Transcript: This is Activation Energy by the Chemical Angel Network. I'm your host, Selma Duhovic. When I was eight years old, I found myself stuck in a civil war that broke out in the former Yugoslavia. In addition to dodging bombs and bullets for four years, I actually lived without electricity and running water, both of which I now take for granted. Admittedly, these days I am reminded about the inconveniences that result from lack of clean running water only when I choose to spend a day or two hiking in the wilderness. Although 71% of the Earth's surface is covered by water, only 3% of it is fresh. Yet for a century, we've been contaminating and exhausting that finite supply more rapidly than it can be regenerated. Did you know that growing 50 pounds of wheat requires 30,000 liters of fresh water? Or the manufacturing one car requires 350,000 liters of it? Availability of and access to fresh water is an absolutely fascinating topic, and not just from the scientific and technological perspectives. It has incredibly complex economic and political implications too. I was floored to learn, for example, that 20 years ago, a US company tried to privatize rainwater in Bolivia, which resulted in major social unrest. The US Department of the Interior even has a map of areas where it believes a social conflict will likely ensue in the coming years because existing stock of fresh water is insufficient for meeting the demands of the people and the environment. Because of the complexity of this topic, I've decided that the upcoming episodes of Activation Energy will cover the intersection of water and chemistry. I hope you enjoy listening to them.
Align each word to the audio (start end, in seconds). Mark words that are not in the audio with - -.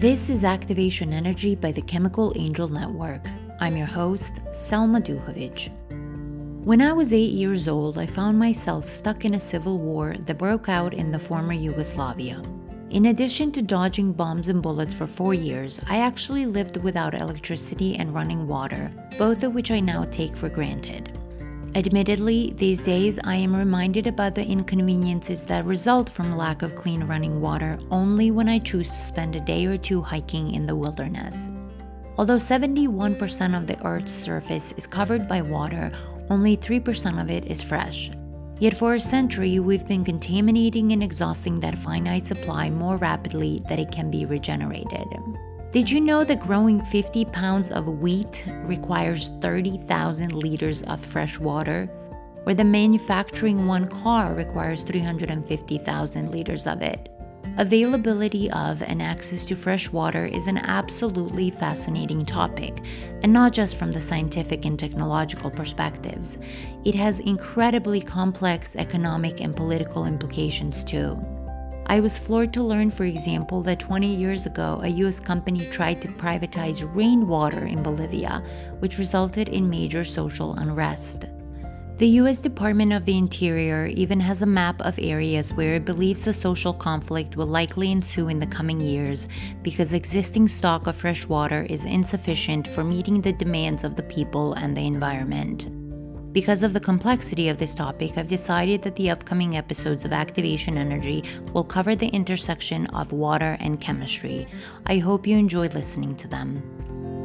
This 0.00 0.30
is 0.30 0.44
Activation 0.44 1.12
Energy 1.12 1.54
by 1.54 1.72
the 1.72 1.82
Chemical 1.82 2.32
Angel 2.34 2.68
Network. 2.68 3.20
I'm 3.60 3.76
your 3.76 3.86
host, 3.86 4.40
Selma 4.50 4.98
Duhovic. 4.98 5.68
When 6.64 6.80
I 6.80 6.94
was 6.94 7.12
eight 7.12 7.32
years 7.32 7.68
old, 7.68 7.98
I 7.98 8.06
found 8.06 8.38
myself 8.38 8.88
stuck 8.88 9.26
in 9.26 9.34
a 9.34 9.38
civil 9.38 9.78
war 9.78 10.14
that 10.20 10.38
broke 10.38 10.70
out 10.70 10.94
in 10.94 11.10
the 11.10 11.18
former 11.18 11.52
Yugoslavia. 11.52 12.42
In 12.88 13.06
addition 13.06 13.52
to 13.52 13.60
dodging 13.60 14.14
bombs 14.14 14.48
and 14.48 14.62
bullets 14.62 14.94
for 14.94 15.06
four 15.06 15.34
years, 15.34 15.78
I 15.86 15.98
actually 15.98 16.46
lived 16.46 16.78
without 16.78 17.12
electricity 17.12 17.96
and 17.96 18.14
running 18.14 18.48
water, 18.48 18.90
both 19.18 19.42
of 19.42 19.52
which 19.52 19.70
I 19.70 19.80
now 19.80 20.06
take 20.06 20.34
for 20.34 20.48
granted. 20.48 21.19
Admittedly, 21.76 22.52
these 22.56 22.80
days 22.80 23.20
I 23.22 23.36
am 23.36 23.54
reminded 23.54 24.08
about 24.08 24.34
the 24.34 24.44
inconveniences 24.44 25.44
that 25.44 25.64
result 25.64 26.10
from 26.10 26.36
lack 26.36 26.62
of 26.62 26.74
clean 26.74 27.04
running 27.04 27.40
water 27.40 27.78
only 27.92 28.32
when 28.32 28.48
I 28.48 28.58
choose 28.58 28.88
to 28.88 28.96
spend 28.96 29.36
a 29.36 29.40
day 29.40 29.66
or 29.66 29.78
two 29.78 30.02
hiking 30.02 30.54
in 30.54 30.66
the 30.66 30.74
wilderness. 30.74 31.48
Although 32.18 32.38
71% 32.38 33.56
of 33.56 33.68
the 33.68 33.80
Earth's 33.86 34.10
surface 34.10 34.72
is 34.76 34.86
covered 34.88 35.28
by 35.28 35.42
water, 35.42 35.92
only 36.28 36.56
3% 36.56 37.22
of 37.22 37.30
it 37.30 37.44
is 37.44 37.62
fresh. 37.62 38.10
Yet 38.58 38.76
for 38.76 38.94
a 38.94 39.00
century, 39.00 39.60
we've 39.60 39.86
been 39.86 40.04
contaminating 40.04 40.90
and 40.90 41.04
exhausting 41.04 41.60
that 41.60 41.78
finite 41.78 42.26
supply 42.26 42.68
more 42.68 42.96
rapidly 42.96 43.62
than 43.68 43.78
it 43.78 43.92
can 43.92 44.10
be 44.10 44.26
regenerated. 44.26 45.06
Did 45.72 45.88
you 45.88 46.00
know 46.00 46.24
that 46.24 46.40
growing 46.40 46.82
50 46.82 47.26
pounds 47.26 47.70
of 47.70 47.86
wheat 47.86 48.42
requires 48.64 49.28
30,000 49.40 50.32
liters 50.32 50.82
of 50.82 50.98
fresh 50.98 51.38
water? 51.38 51.88
Or 52.44 52.54
the 52.54 52.64
manufacturing 52.64 53.68
one 53.68 53.86
car 53.86 54.34
requires 54.34 54.82
350,000 54.82 56.32
liters 56.32 56.66
of 56.66 56.82
it? 56.82 57.08
Availability 57.56 58.50
of 58.50 58.82
and 58.82 59.00
access 59.00 59.44
to 59.44 59.54
fresh 59.54 59.92
water 59.92 60.26
is 60.26 60.48
an 60.48 60.58
absolutely 60.58 61.52
fascinating 61.52 62.26
topic, 62.26 62.80
and 63.22 63.32
not 63.32 63.52
just 63.52 63.76
from 63.76 63.92
the 63.92 64.00
scientific 64.00 64.64
and 64.64 64.76
technological 64.76 65.52
perspectives. 65.52 66.36
It 66.84 66.96
has 66.96 67.20
incredibly 67.20 68.00
complex 68.00 68.74
economic 68.74 69.40
and 69.40 69.54
political 69.54 70.04
implications 70.04 70.82
too. 70.82 71.24
I 71.90 71.98
was 71.98 72.20
floored 72.20 72.52
to 72.52 72.62
learn, 72.62 72.92
for 72.92 73.02
example, 73.02 73.62
that 73.62 73.80
20 73.80 74.06
years 74.06 74.46
ago, 74.46 74.78
a 74.84 74.88
US 75.02 75.18
company 75.18 75.66
tried 75.66 76.00
to 76.02 76.08
privatize 76.08 76.88
rainwater 76.94 77.66
in 77.66 77.82
Bolivia, 77.82 78.44
which 78.78 78.96
resulted 78.96 79.48
in 79.48 79.68
major 79.68 80.04
social 80.04 80.54
unrest. 80.54 81.24
The 81.96 82.06
US 82.20 82.42
Department 82.42 82.92
of 82.92 83.06
the 83.06 83.18
Interior 83.18 83.86
even 83.86 84.20
has 84.20 84.40
a 84.40 84.46
map 84.46 84.80
of 84.82 85.00
areas 85.00 85.52
where 85.52 85.74
it 85.74 85.84
believes 85.84 86.28
a 86.28 86.32
social 86.32 86.72
conflict 86.72 87.34
will 87.34 87.48
likely 87.48 87.90
ensue 87.90 88.28
in 88.28 88.38
the 88.38 88.46
coming 88.46 88.78
years 88.78 89.26
because 89.64 89.92
existing 89.92 90.46
stock 90.46 90.86
of 90.86 90.94
fresh 90.94 91.26
water 91.26 91.66
is 91.68 91.82
insufficient 91.82 92.68
for 92.68 92.84
meeting 92.84 93.20
the 93.20 93.32
demands 93.32 93.82
of 93.82 93.96
the 93.96 94.04
people 94.04 94.52
and 94.52 94.76
the 94.76 94.86
environment. 94.86 95.66
Because 96.32 96.62
of 96.62 96.72
the 96.72 96.78
complexity 96.78 97.48
of 97.48 97.58
this 97.58 97.74
topic, 97.74 98.16
I've 98.16 98.28
decided 98.28 98.82
that 98.82 98.94
the 98.94 99.10
upcoming 99.10 99.56
episodes 99.56 100.04
of 100.04 100.12
Activation 100.12 100.78
Energy 100.78 101.24
will 101.52 101.64
cover 101.64 101.96
the 101.96 102.06
intersection 102.06 102.86
of 102.88 103.10
water 103.10 103.56
and 103.58 103.80
chemistry. 103.80 104.46
I 104.86 104.98
hope 104.98 105.26
you 105.26 105.36
enjoy 105.36 105.66
listening 105.68 106.14
to 106.16 106.28
them. 106.28 107.19